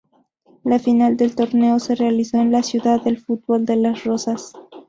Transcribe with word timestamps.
La 0.63 0.79
final 0.79 1.15
del 1.15 1.35
torneo 1.35 1.77
se 1.77 1.93
realizó 1.93 2.37
en 2.37 2.51
la 2.51 2.63
Ciudad 2.63 3.03
del 3.03 3.19
Fútbol 3.19 3.67
de 3.67 3.75
Las 3.75 4.03
Rozas. 4.03 4.51